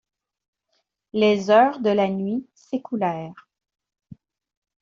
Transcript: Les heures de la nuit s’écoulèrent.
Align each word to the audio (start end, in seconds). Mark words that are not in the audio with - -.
Les 1.13 1.51
heures 1.51 1.79
de 1.79 1.91
la 1.91 2.07
nuit 2.09 2.47
s’écoulèrent. 2.55 3.47